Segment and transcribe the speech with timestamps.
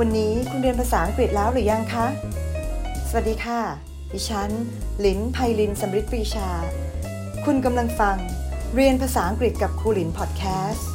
[0.00, 2.06] วันนี้คุณเรียนภาษาอังกฤษแล้วหรือยังคะ
[3.08, 3.60] สวัสดีค่ะ
[4.12, 4.50] ดิฉัน
[5.04, 6.48] ลินไพลินสมฤทธิ์ปรีชา
[7.44, 8.16] คุณกำลังฟัง
[8.74, 10.88] เรียนภาษาอังกฤษกับครูลินพอดแคสต์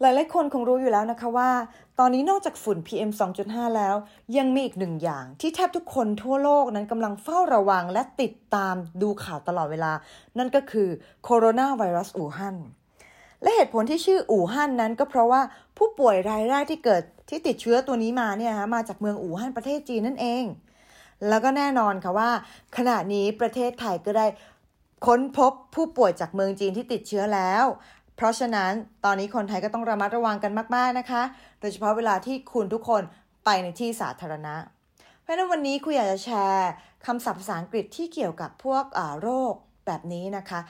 [0.00, 1.50] หลายๆคนคงรู้อยู่แล้วนะคะว่า
[1.98, 3.10] ตอนนี้นอกจากฝุ่น PM
[3.42, 3.94] 2.5 แล้ว
[4.36, 9.92] ยังมีอีกหนึ่งอย่าง ที่แทบทุกคนทั่วโลกนั้นกำลังเฝ้าระวังและติดตามดูข่าวตลอดเวลา
[10.38, 10.88] นั่นก็คือ
[11.24, 12.58] โคโรนาไวรัสอู่ฮั่น
[13.42, 15.42] และเหตุผลที่ชื่ออู่ฮั่นนั้นก็เพราะว่า
[15.76, 20.44] ผู้ป่วยรายแรกที่เกิดที่ติดเชื้อตัวนี้มาเนี่ยฮะมาจากเมืองอู่ฮั่นประเทศจีนนั่นเอง
[21.28, 22.30] แล้วก็แน่นอนค่ะว่า
[22.76, 24.26] ขณะนี้ประเทศไทยก็ได้
[25.06, 27.64] ค้นพบผู้ป่วยจากเมืองจีนที่ติดเชื้อแล้ว
[28.16, 28.72] เพราะฉะนั้น
[29.04, 31.22] ตอนนี้คนไทยก็ต้องระมัดระวังกันมากๆนะคะ
[31.60, 33.02] โดยเฉพาะเวลาที่คุณทุกคน
[33.44, 34.54] ไปในที่สาธารณะ
[35.22, 36.70] เพราะฉะนั้นวันนี้คุยอยากจะแชร์
[37.06, 38.84] คำศัพท์ภาษาอังกฤษที่เกี่ยวกับพวก
[39.22, 39.54] โรค
[39.88, 40.60] แบบนี้นะคะ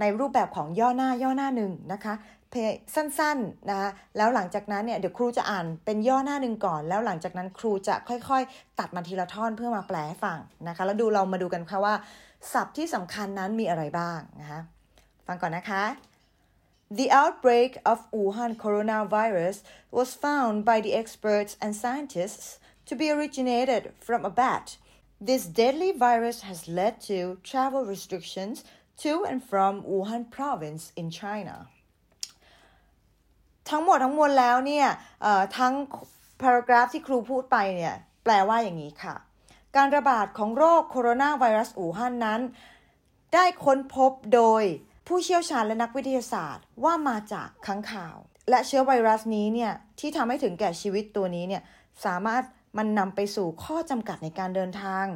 [0.00, 2.14] ในรูปแบบของย่อหน้าย่อหน้าหนึ่งนะคะ
[2.94, 11.94] สั้นๆนะคะแล้วหลังจากนั้นเนี่ยเดี๋ยวครูจะอ่านเป็นย่อหน้าหนึ่งก่อน แล้วหลังจากนั้นครูจะค่อยๆ ตัดมาทีละท่อนเพื่อมาแปลให้ฟังนะคะแล้วดูเรามาดูกันค่ะว่า
[12.52, 14.60] ศัพท์ที่สำคัญนั้นมีอะไรบ้างนะคะ
[15.26, 15.84] ฟังก่อนนะคะ
[16.98, 19.56] The outbreak of Wuhan coronavirus
[19.96, 22.46] was found by the experts and scientists
[22.88, 24.66] to be originated from a bat.
[25.30, 27.18] This deadly virus has led to
[27.50, 28.64] travel restrictions
[29.02, 31.56] to and from Wuhan province in China.
[33.70, 34.88] ทั้งหมดทั้งมวลแล้วเนี่ย
[35.58, 35.74] ทั้ง
[36.42, 39.14] paragraph ที่ครูพูดไปเนี่ยแปลว่าอย่างนี้ค่ะ
[39.76, 42.40] การระบาดของโรคโคโรนาไวรัสอู่ฮั่นนั้น
[43.34, 44.62] ได้ค้นพบโดย
[45.06, 48.16] ผู้เชี่ยวชาญและนักวิทยาศาสตร์ว่ามาจากค้างข่าว
[48.50, 51.62] และเชื้อไวรัสนี้เนี่ยที่ทำให้ถึงแก่ชีวิตตัวนี้เนี่ย
[52.04, 52.42] สามารถ
[52.76, 55.06] มันนำไปสู่ข้อจำกัดในการเดินทาง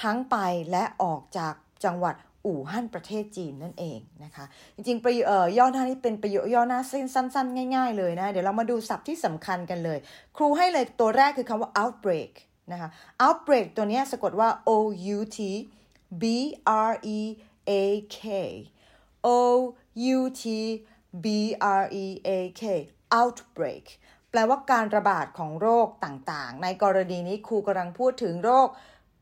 [0.00, 0.36] ทั้งไป
[0.70, 1.54] และออกจาก
[1.84, 2.14] จังหวัด
[2.46, 5.26] อู่ฮั่นประเทศจีนนั่นเองนะคะ จริงๆประโยค
[5.58, 9.98] ย่อหน้านี้เป็นประโยคย่อหน้าสั้นๆ ง่าย ๆ เลยนะ เดี๋ยวเรามาดูศัพท์ที่สำคัญกันเลย
[10.36, 12.32] ครูให้เลยตัวแรกคือคำว่า outbreak
[12.72, 12.88] นะคะ
[13.24, 14.70] outbreak ตัวนี้สะกดว่า o
[15.16, 15.38] u t
[16.22, 16.24] b
[16.88, 17.20] r e
[17.70, 17.72] a
[18.16, 18.18] k
[19.26, 19.28] o
[20.16, 20.44] u t
[21.24, 21.26] b
[21.80, 22.62] r e a k
[23.18, 23.84] outbreak
[24.32, 28.68] แปลว่าการระบาดของโรคต่างๆ ในกรณีนี้ครูกำลังพูดถึงโรค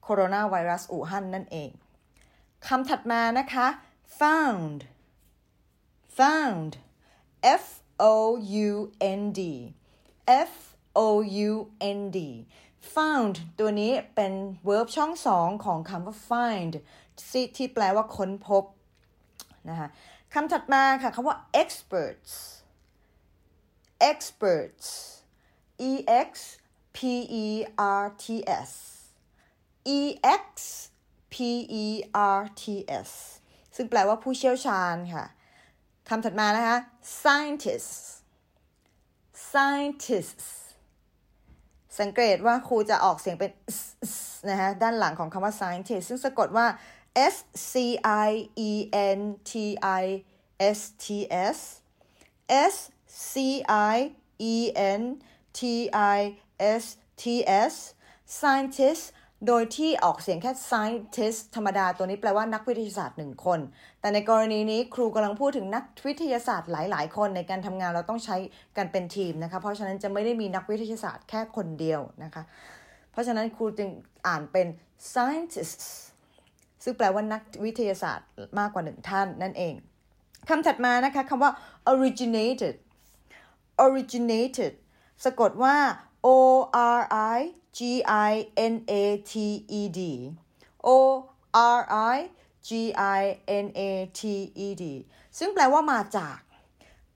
[0.02, 1.70] โคโรนาไวรัสอู่ฮั่นนั่นเอง
[2.66, 3.66] คำถัดมานะคะ
[4.20, 4.78] found
[6.18, 6.72] found
[7.62, 7.64] f
[8.12, 8.14] o
[8.66, 8.70] u
[9.20, 9.40] n d
[10.50, 10.52] f
[11.06, 11.08] o
[11.48, 11.50] u
[11.98, 12.18] n d
[12.94, 14.32] found ตัวนี้เป็น
[14.68, 16.74] verb ช่องสองของคำว่า find
[17.56, 18.64] ที่แปลว่าค้นพบ
[19.68, 19.88] นะคะ
[20.34, 22.32] คำถัดมาค่ะคำว่า experts
[24.10, 24.88] experts
[25.90, 25.92] e
[26.28, 26.32] x
[26.96, 26.98] p
[27.44, 27.46] e
[28.02, 28.26] r t
[28.68, 28.72] s
[29.84, 30.90] e x
[31.30, 31.36] P
[31.84, 32.64] E R T
[33.08, 33.10] S
[33.76, 35.24] ซึ่งแปลว่าผู้เชี่ยวชาญค่ะ
[36.08, 36.78] คำถัดมานะคะ
[37.22, 38.00] scientists
[39.50, 40.48] scientists
[42.00, 43.50] สังเกตว่าครูจะออกเสียงเป็น
[44.50, 46.66] นะคะด้านหลังของคำว่า scientist ซึ่งสะกดว่า
[47.34, 47.36] S
[47.70, 47.72] C
[48.26, 48.30] I
[48.68, 48.70] E
[49.16, 49.52] N T
[50.02, 50.04] I
[50.76, 51.06] S T
[51.56, 51.58] S
[52.72, 52.74] S
[53.30, 53.32] C
[53.94, 53.96] I
[54.52, 54.54] E
[55.00, 55.02] N
[55.58, 55.60] T
[56.16, 56.18] I
[56.82, 56.84] S
[57.22, 57.24] T
[57.70, 57.74] S
[58.40, 59.04] scientist
[59.46, 63.60] โดยที่ออกเสียงแค่ scientist ธรรมดาตัวนี้แปลว่านักวิทยาศาสตร์หนึ่งคน
[64.00, 68.36] แต่ในกรณีนี้ครูกำลังพูดถึงนักวิทยาศาสตร์หลาย ๆ คนในการทำงานเราต้องใช้
[68.76, 72.42] กันเป็นทีมนะคะ เพราะฉะนั้นจะไม่ได้มีนักวิทยาศาสตร์แค่คนเดียวนะคะ
[73.12, 73.88] เพราะฉะนั้นครูจึง
[74.26, 74.66] อ่านเป็น
[75.12, 75.88] scientists
[76.84, 78.28] ซึ่งแปลว่านักวิทยาศาสตร์
[78.58, 79.74] มากกว่าหนึ่งท่านนั่นเอง
[80.48, 81.50] คำถัดมานะคะคำว่า
[81.92, 82.74] originated
[83.84, 84.72] originated
[85.24, 85.76] สะกดว่า
[86.26, 86.28] o
[86.98, 87.00] r
[87.36, 87.38] i
[87.78, 87.80] G
[88.30, 88.32] I
[88.72, 88.92] N A
[89.30, 89.32] T
[89.80, 90.00] E D
[90.86, 90.88] O
[91.76, 91.80] R
[92.14, 92.16] I
[92.68, 92.70] G
[93.20, 93.22] I
[93.64, 93.80] N A
[94.18, 94.20] T
[94.66, 94.84] E D
[95.38, 96.38] ซึ่งแปลว่ามาจาก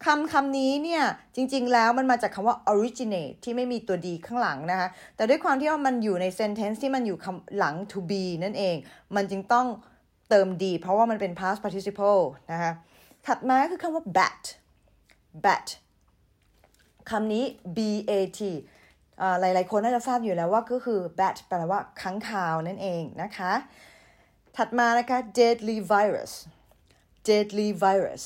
[0.05, 1.05] คำคำนี้เนี่ย
[1.35, 7.17] จริง ๆ แล้วมันมาจากคำว่า originate ที่ไม่มีตัว d ข้างหลังนะคะ แต่ด้วยความที่ว่ามันอยู่ใน sentence ที่มันอยู่
[7.59, 8.77] หลัง to be นั่นเอง
[9.17, 9.67] มันจึงต้อง
[10.31, 12.73] เติม d เพราะว่ามันเป็น past participle นะคะ
[13.27, 14.43] ถัดมาคือคำว่า bat
[15.45, 15.67] bat
[17.11, 17.45] คำนี้
[17.77, 17.79] b
[18.11, 18.41] a t
[19.41, 23.53] หลาย ๆ คนน่าจะทราบอยู่แล้วว่าก็คือ bat แปลว่าค้างคาวนั่นเองนะคะ
[24.57, 26.33] ถัดมานะคะ deadly virus
[27.29, 28.25] deadly virus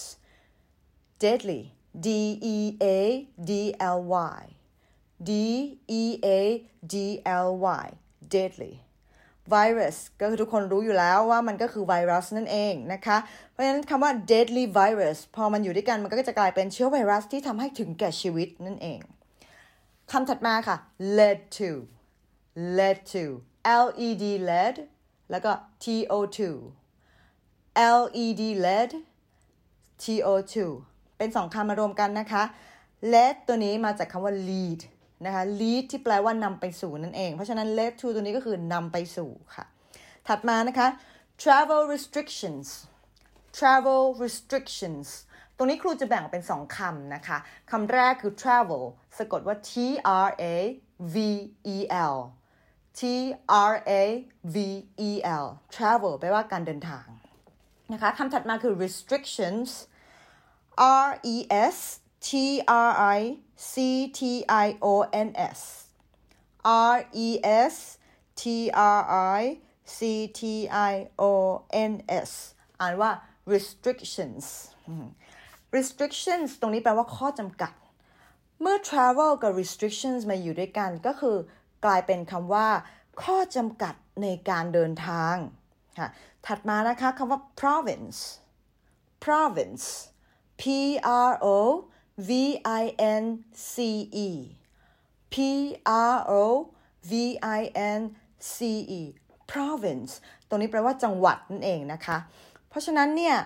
[1.23, 1.61] deadly
[2.07, 2.09] d
[2.55, 2.87] e a
[3.51, 3.53] d
[3.97, 3.99] l
[4.39, 4.43] y
[5.29, 5.33] d
[6.01, 6.29] e a
[6.93, 6.97] d
[7.47, 7.49] l
[7.85, 7.87] y
[8.35, 8.75] deadly
[9.55, 13.19] virus ก็คือทุกคนรู้อยู่แล้วว่ามันก็คือไวรัสนั่นเองนะคะ
[13.53, 19.01] เพราะฉะนั้นคำว่า deadly virus พอมันอยู่ด้วยกันมันก็จะกลายเป็นเชื้อไวรัสที่ทำให้ถึงแก่ชีวิตนั่นเอง
[20.13, 20.77] คำถัดมาค่ะ
[21.19, 21.71] led to
[22.79, 23.25] led to
[23.67, 24.77] led led
[25.31, 25.53] แล้วก็
[25.85, 26.39] to2
[27.79, 28.91] led led
[30.03, 30.57] to2
[31.19, 32.43] เป็นสองคำมารวมกันนะคะ
[33.13, 34.81] led ตัวนี้มาจากคำว่า lead
[35.27, 39.65] นะคะ lead ที่แปลว่านำไปสู่นั่นเอง เพราะฉะนั้น led to ตัวนี้ก็คือนำไปสู่ค่ะ
[40.29, 40.89] ถัดมานะคะ
[41.43, 42.67] travel restrictions
[43.59, 45.07] travel restrictions
[45.57, 47.39] ตรงนี้ครูจะแบ่งเป็นสองคำนะคะ
[47.71, 48.85] คำแรกคือ travel
[49.19, 49.73] สะกดว่า T
[50.27, 50.45] R A
[51.15, 51.17] V
[51.75, 51.79] E
[52.15, 52.17] L
[52.99, 53.01] T
[53.71, 53.93] R A
[54.55, 54.57] V
[55.09, 55.11] E
[55.45, 57.07] L travel แปลว่าการเดินทาง
[57.93, 59.69] นะคะคำถัดมาคือ restrictions
[61.07, 61.37] R E
[61.75, 61.77] S
[62.27, 62.29] T
[62.67, 63.21] R I
[63.71, 63.75] C
[64.19, 64.21] T
[64.65, 64.87] I O
[65.27, 65.61] N S
[66.93, 67.29] R E
[67.73, 67.75] S
[68.41, 68.43] T
[68.97, 69.01] R
[69.41, 69.43] I
[69.97, 69.99] C
[70.39, 70.41] T
[70.93, 71.33] I O
[71.91, 71.93] N
[72.29, 72.31] S
[72.81, 73.11] อ่านว่า
[73.53, 74.45] restrictions
[75.77, 77.73] restrictions ตรงนี้แปลว่าข้อจำกัด
[78.61, 81.37] เมื่อ travel กับ restrictions มาอยู่ด้วยกันก็คือ
[81.85, 82.69] กลายเป็นคำว่า
[83.23, 85.37] ข้อจำกัดในการเดินทาง
[85.99, 86.09] ค่ะ
[86.47, 88.21] ถัดมานะคะคำว่า province
[89.25, 89.87] province
[90.61, 90.63] P
[91.29, 91.57] R O
[92.29, 92.31] V
[92.83, 92.85] I
[93.23, 93.25] N
[93.73, 93.77] C
[94.27, 94.29] E
[95.33, 95.35] P
[96.13, 96.45] R O
[97.11, 97.13] V
[97.59, 97.61] I
[97.99, 98.01] N
[98.55, 98.57] C
[98.99, 99.03] E
[99.53, 100.13] province
[100.49, 102.19] ตรงนี้แปลว่าจังหวัดนั่นเองนะคะ
[102.69, 103.37] เพราะฉะนั้นเนี่ย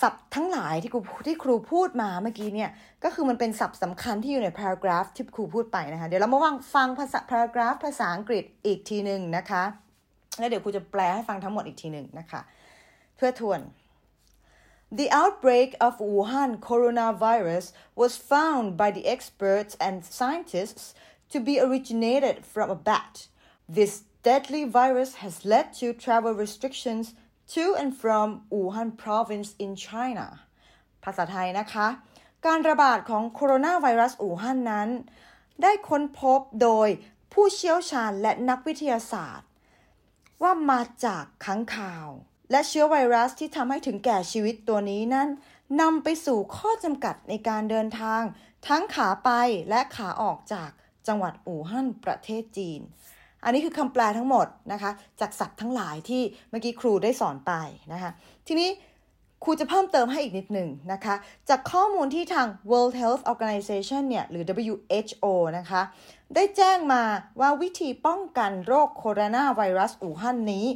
[0.00, 2.70] ศัพท์ทั้งหลายที่ครูที่ครูพูดมาเมื่อกี้เนี่ย
[3.04, 9.62] ก็คือมันเป็นศัพท์สำคัญที่อยู่ใน paragraph ที่ครูพูดไปนะคะ เดี๋ยวเรามาฟังฟังภาษา paragraph ภาษาอังกฤษอีกทีหนึ่งนะคะ
[10.38, 12.40] แล้วเดี๋ยวครูจะแปลให้ฟังทั้งหมดอีกทีหนึ่งนะคะ
[13.16, 13.60] เพื่อทวน
[14.91, 20.93] The outbreak of Wuhan coronavirus was found by the experts and scientists
[21.29, 23.27] to be originated from a bat.
[23.69, 27.13] This deadly virus has led to travel restrictions
[27.53, 30.27] to and from Wuhan province in China
[31.03, 31.87] ภาษาไทยนะคะ
[32.45, 34.89] การระบาดของโคโรนาไวรัสอู่ฮั่นนั้น
[35.61, 36.87] ได้ค้นพบโดย
[37.33, 39.47] ผู้เชี่ยวชาญและนักวิทยาศาสตร์
[40.41, 42.07] ว่ามาจากค้างคาว
[42.50, 45.28] และเชื้อไวรัสที่ทำให้ถึงแก่ชีวิตตัวนี้นั้น
[45.80, 48.22] นำไปสู่ข้อจำกัดในการเดินทาง
[48.68, 49.30] ทั้งขาไป
[49.70, 50.70] และขาออกจาก
[51.08, 52.80] จังหวัดอู่ฮั่นประเทศจีน
[53.44, 54.90] อันนี้คือคำแปลทั้งหมดนะคะ
[55.20, 57.52] จากศัพท์ทั้งหลายที่เมื่อกี้ครูได้สอนไป
[57.92, 58.10] นะคะ
[58.46, 58.70] ทีนี้
[59.44, 61.14] ครูจะเพิ่มเติมให้อีกนิดหนึ่งนะคะ
[61.48, 64.44] จากข้อมูลที่ทาง World Health Organization เนี่ยหรือ
[64.74, 65.26] WHO
[65.58, 65.82] นะคะ
[66.34, 67.02] ได้แจ้งมา
[67.40, 70.66] ว่าวิธีป้องกันโรคโคโรนาไวรัสอู่ฮั่นนี้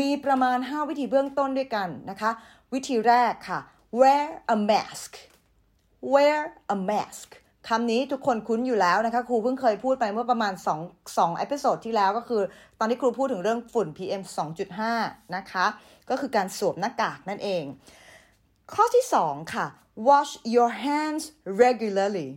[0.00, 2.30] มีประมาณ 5 วิธีเบื้องต้นด้วยกันนะคะ
[2.74, 3.58] วิธีแรกค่ะ
[4.00, 5.10] wear a mask
[6.12, 6.40] wear
[6.74, 7.28] a mask
[7.68, 10.52] คำนี้ทุกคนคุ้นอยู่แล้วนะคะ ครูเพิ่งเคยพูดไปเมื่อประมาณ
[10.84, 12.42] 2 2 episode ที่แล้วก็คือ
[12.78, 14.22] ตอนที่ครูพูดถึงเรื่องฝุ่น PM
[14.78, 15.66] 2.5 นะคะ
[16.10, 17.64] ก็คือการสวมหน้ากากนั่นเอง
[18.74, 19.66] ข้อที่ 2 ค่ะ
[20.08, 21.22] wash your hands
[21.62, 22.30] regularly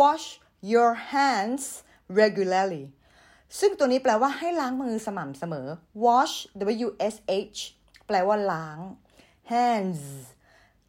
[0.00, 0.26] wash
[0.72, 1.64] your hands
[2.20, 2.84] regularly
[3.58, 5.68] ซึ่งตัวนี้แปลว่าให้ล้างมือสม่ำเสมอ
[6.04, 6.34] wash
[6.86, 7.16] w s
[7.54, 7.58] h
[8.06, 8.78] แปลว่าล้าง
[9.52, 10.02] hands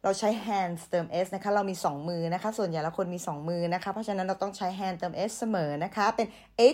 [0.02, 5.32] เราใช้ hands เติม s นะคะ เรามี 2 มือนะคะ ส่วนใหญ่แล้วคนมี 2 มือนะคะ เพราะฉะนั้นเราต้องใช้ hand เติม s
[5.38, 6.26] เสมอนะคะ เป็น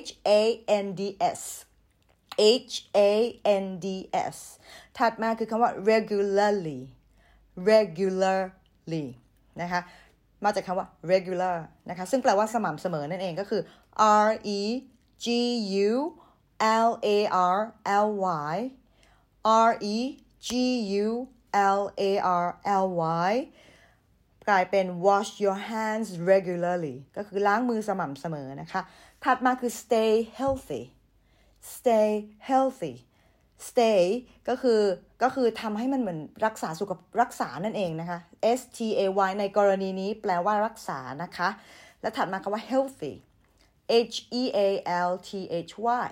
[0.04, 0.42] h a
[0.84, 1.02] n d
[1.38, 1.40] s
[2.70, 3.00] h a
[3.64, 3.86] n d
[4.34, 4.36] s
[4.98, 6.80] ถัดมาคือคำว่า regularly
[7.70, 9.06] regularly
[9.62, 9.80] นะคะ
[10.44, 11.56] มาจากคำว่า regular
[11.90, 13.62] นะคะซึ่งแปลว่าสม่ำเสมอนั่นเองก็คือ
[14.26, 14.60] r e
[15.24, 15.26] g
[15.90, 15.92] u
[16.88, 17.18] l a
[17.56, 17.60] r
[18.06, 18.08] l
[18.52, 18.56] y
[19.68, 19.96] r e
[20.48, 20.50] g
[21.04, 21.08] u
[21.78, 22.12] L A
[22.44, 22.46] R
[22.84, 22.86] L
[23.30, 23.32] Y
[24.48, 28.80] กลายเป็น wash your hands regularly ก็คือล้างมือสม่ำเสมอนะคะ
[29.24, 30.82] ถัดมาคือ stay healthy
[31.74, 32.10] stay
[32.50, 32.94] healthy
[33.68, 34.02] stay
[34.48, 34.80] ก็คือ
[35.22, 38.18] ก็คือทำให้มันเหมือนรักษาสุขรักษานั่นเองนะคะ
[38.58, 41.48] S T A Y ในกรณีนี้แปลว่ารักษานะคะ
[42.00, 43.14] และถัดมาคำว่า healthy
[44.12, 44.60] H E A
[45.08, 45.30] L T
[45.68, 45.72] H
[46.04, 46.08] Y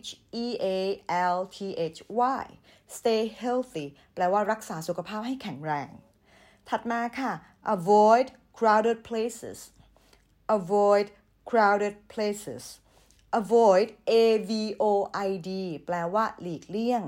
[0.00, 0.08] H
[0.44, 0.66] E A
[1.34, 1.58] L T
[1.96, 1.98] H
[2.40, 2.44] Y
[2.96, 5.88] stay healthy แปลว่ารักษาสุขภาพให้แข็งแรง
[6.68, 7.32] ถัดมาค่ะ
[7.76, 8.26] avoid
[8.58, 9.58] crowded places
[10.56, 11.06] avoid
[11.50, 12.64] crowded places
[13.40, 14.84] avoid a v o
[15.28, 15.50] i d
[15.86, 17.04] แปลว่าหลีกเลี่ยง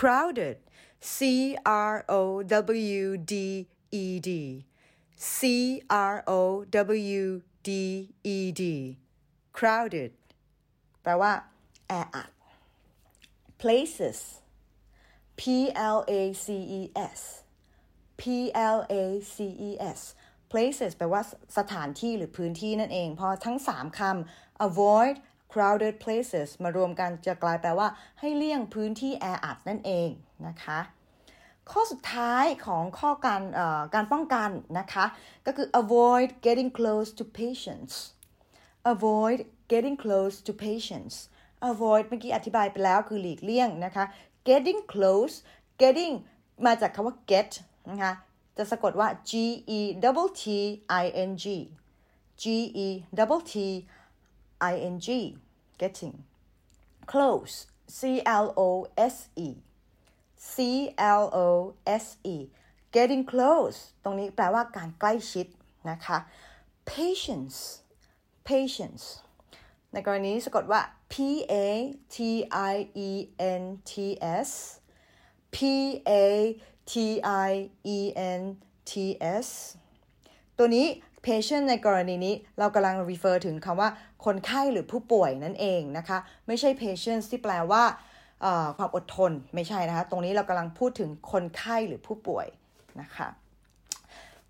[0.00, 0.56] crowded
[1.14, 1.18] c
[1.92, 2.22] r o
[2.96, 3.34] w d
[4.02, 4.30] e d
[5.36, 5.40] c
[5.90, 6.40] r o
[7.18, 7.70] w d
[8.36, 8.62] e d
[9.58, 10.12] crowded
[11.02, 11.32] แปลว่า
[11.88, 12.30] แออัด
[13.62, 14.18] places
[15.40, 15.42] P
[15.96, 16.46] L A C
[16.80, 16.82] E
[17.18, 17.20] S
[18.20, 18.22] P
[18.76, 19.36] L A C
[19.68, 20.00] E S
[20.52, 21.22] places แปลว่า
[21.58, 25.14] สถานที่หรือพื้นที่นั่นเอง พอทั้ง 3คำ avoid
[25.56, 27.88] crowded places มารวมกันจะกลายแปลว่า
[28.20, 30.10] ให้เลี่ยงพื้นที่แออัดนั่นเอง
[30.46, 30.80] นะคะ
[31.70, 33.42] ข้อสุดท้ายของข้อการ
[33.94, 35.04] การป้องกันนะคะ
[35.46, 37.94] ก็คือ avoid getting close to patients
[38.92, 39.38] avoid
[39.72, 41.16] getting close to patients
[41.70, 44.04] avoid เมื่อกี้อธิบายไปแล้วคือหลีกเลี่ยงนะคะ
[44.48, 45.34] getting close
[45.82, 46.14] getting
[46.66, 47.50] มาจากคำว่า get
[47.90, 48.12] นะคะ
[48.56, 49.32] จะสะกดว่า G
[49.78, 50.44] E double T
[51.02, 51.44] I N G
[52.42, 52.44] G
[52.86, 53.54] E double T
[54.72, 55.08] I N G
[55.80, 56.16] getting
[57.12, 57.54] close
[57.98, 58.00] C
[58.44, 58.70] L O
[59.14, 59.16] S
[59.46, 59.48] E
[60.52, 60.54] C
[61.20, 61.48] L O
[62.04, 62.36] S E
[62.94, 65.46] getting close ตรงนี้แปลว่าการใกล้ชิด
[65.90, 66.18] นะคะ
[66.90, 67.58] patience
[68.48, 69.04] patience
[69.92, 70.80] ในกรณีนี้สะกดว่า
[71.12, 71.14] P
[71.52, 71.54] A
[72.14, 72.16] T
[72.72, 72.74] I
[73.08, 73.10] E
[73.60, 73.92] N T
[74.48, 74.50] S
[75.54, 75.56] P
[76.08, 76.12] A
[76.90, 76.94] T
[77.48, 77.50] I
[77.96, 77.98] E
[78.40, 78.42] N
[78.90, 78.92] T
[79.44, 79.48] S
[80.58, 80.86] ตัวนี้
[81.26, 83.88] patient ในกรณีนี้เรากำลัง refer ถึงคำว่า
[84.24, 87.82] คนไข้หรือผู้ป่วยนั่นเองนะคะ ไม่ใช่ patient ที่แปลว่า
[88.78, 92.46] ความอดทนไม่ใช่นะคะ ตรงนี้เรากำลังพูดถึงคนไข้หรือผู้ป่วย
[93.00, 93.28] นะคะ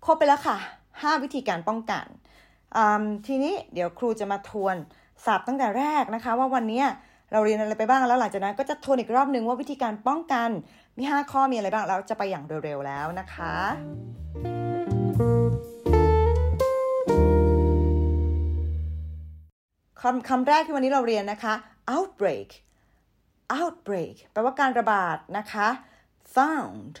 [0.05, 0.57] ครบไปแล้วค่ะ
[0.91, 2.05] 5 วิธีการป้องกัน
[3.27, 4.75] ทีนี้เดี๋ยวครูจะมาทวน
[5.25, 6.83] ศัพท์ตั้งแต่แรกนะคะ ว่าวันนี้
[7.31, 10.49] เราเรียนอะไรไปบ้างแล้วหลังจากนั้นก็จะทวนอีกรอบหนึ่งว่าวิธีการป้องกัน
[10.97, 13.55] มี 5 ข้อมีอะไรบ้างเราจะไปอย่างเร็วๆแล้วนะคะ
[20.07, 21.53] คำคำแรกที่วันนี้เราเรียนนะคะ
[21.93, 22.49] outbreak
[23.57, 25.67] outbreak แปลว่าการระบาดนะคะ
[26.35, 26.93] found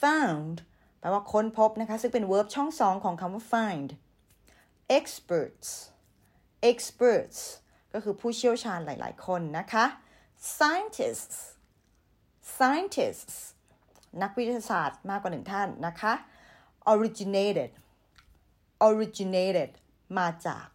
[0.00, 0.56] found
[1.00, 3.88] แปลว่าค้นพบนะคะ ซึ่งเป็น verb ช่องสองของคำว่า find
[4.98, 5.68] experts
[6.70, 7.38] experts
[7.92, 9.84] ก็คือผู้เชี่ยวชาญหลาย ๆ คนนะคะ
[10.56, 11.38] scientists
[12.56, 13.36] scientists
[14.22, 16.12] นักวิทยาศาสตร์มากกว่าหนึ่งท่านนะคะ
[16.92, 17.70] originated
[18.88, 19.70] originated
[20.18, 20.66] มาจาก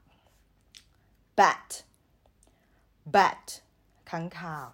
[1.39, 1.69] bat
[3.15, 3.45] bat
[4.09, 4.69] ขังข่าว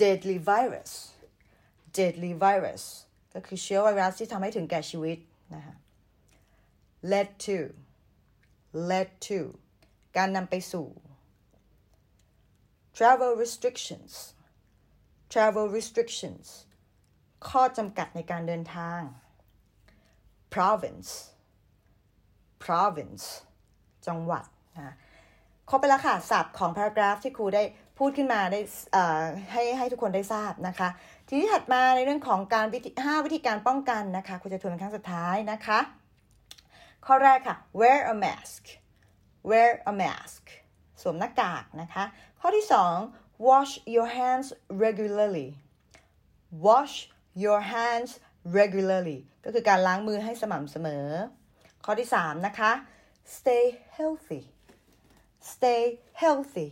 [0.00, 0.92] deadly virus
[1.96, 2.84] deadly virus
[3.34, 5.18] ก็คือเชื้อไวรัสที่ทำให้ถึงแก่ชีวิต
[5.54, 5.76] นะคะ
[7.12, 7.58] led to
[8.90, 9.40] led to
[10.16, 10.86] การนำไปสู่
[12.96, 14.12] travel restrictions
[15.32, 16.46] travel restrictions
[17.48, 19.00] ข้อจำกัดในการเดินทาง
[20.54, 21.10] province
[22.64, 23.24] province
[24.06, 24.44] จังหวัด
[24.76, 24.94] นะ
[25.74, 27.62] ครบไปแล้วค่ะศัพท์ของ paragraph ที่ครูได้
[27.98, 28.60] พูดขึ้นมาได้
[29.52, 30.88] ให้ให้ทุกคนได้ทราบนะคะ
[31.28, 35.78] ทีนี้ถัดมาในเรื่องของการวิธี5วิธีการป้องกันนะคะครูจะทวนครั้งสุดท้ายนะคะ
[37.06, 38.62] ข้อแรกค่ะ wear a mask
[39.50, 40.42] wear a mask
[41.02, 42.04] สวมหน้ากากนะคะ
[42.40, 42.66] ข้อที่
[43.06, 44.48] 2 wash your hands
[44.84, 45.48] regularly
[46.66, 46.94] wash
[47.44, 48.10] your hands
[48.58, 51.06] regularly ก็คือการล้างมือให้สม่ำเสมอ
[51.84, 52.72] ข้อที่ 3 นะคะ
[53.36, 53.64] stay
[53.98, 54.42] healthy
[55.52, 55.82] stay
[56.22, 56.68] healthy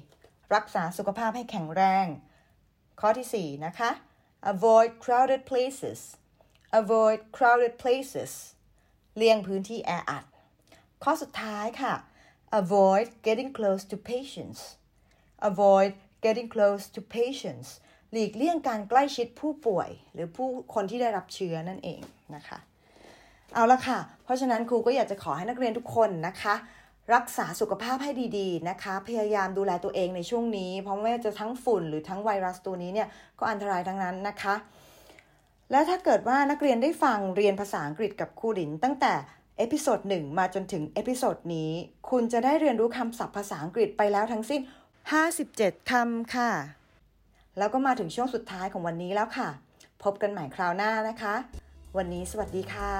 [0.54, 2.06] รักษาสุขภาพให้แข็งแรง
[3.00, 3.90] ข้อที่ 4 นะคะ
[4.52, 6.00] avoid crowded places
[6.80, 8.32] avoid crowded places
[9.16, 10.24] เลี่ยงพื้นที่แออัด
[11.04, 11.94] ข้อสุดท้ายค่ะ
[12.60, 14.60] avoid getting close to patients
[15.50, 15.92] avoid
[16.24, 17.68] getting close to patients
[18.12, 22.00] หลีกเลี่ยงการใกล้ชิดผู้ป่วย หรือผู้คนที่ได้รับเชื้อนั่นเอง
[22.34, 22.58] นะคะ
[23.54, 26.54] เอาละค่ะ เพราะฉะนั้นครูก็อยากจะขอให้นักเรียนทุกคนนะคะ
[27.14, 34.54] รักษาสุขภาพให้ดีๆนะคะ พยายามดูแลตัวเองในช่วงนี้ เพราะไม่ว่าจะทั้งฝุ่นหรือทั้งไวรัสตัวนี้เนี่ยก็อันตรายทั้งนั้นนะคะ
[35.70, 39.12] และถ้าเกิดว่านักเรียนได้ฟังเรียนภาษาอังกฤษกับครูหลิน ตั้งแต่
[39.58, 41.70] episode หนึ่งมาจนถึง episode นี้
[42.10, 44.60] คุณจะได้เรียนรู้คำศัพท์ภาษาอังกฤษไปแล้วทั้งสิ้น
[45.26, 46.50] 57 คำค่ะ
[47.58, 49.48] แล้วก็มาถึงช่วงสุดท้ายของวันนี้แล้วค่ะ
[50.02, 51.34] พบกันใหม่คราวหน้านะคะ
[51.96, 52.92] วันนี้สวัสดีค่ะ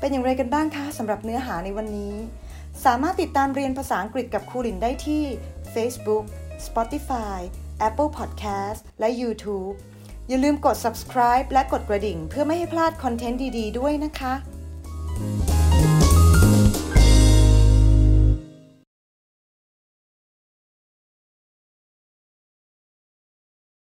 [0.00, 2.14] เป็นอย่างไรกันบ้างคะสำหรับเนื้อหาในวันนี้
[2.84, 5.24] สามารถติดตามเรียนภาษาอังกฤษกับครูหลินได้ที่
[5.74, 6.24] Facebook
[6.66, 7.38] Spotify
[7.88, 9.74] Apple Podcast และ YouTube
[10.28, 15.59] อย่าลืมกด subscribe และกดกระดิ่ง เพื่อไม่ให้พลาดคอนเทนต์ดี ๆ ด้วยนะคะ